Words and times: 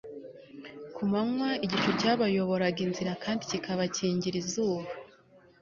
ku 0.95 1.01
manywa 1.11 1.49
igicu 1.65 1.89
cyabayoboraga 1.99 2.79
inzira 2.87 3.11
kandi 3.23 3.41
kikabakingira 3.49 4.35
izuba 4.43 4.87